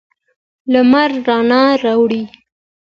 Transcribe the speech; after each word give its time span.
لمر 0.71 1.09
رڼا 1.27 1.63
راوړي. 1.83 2.23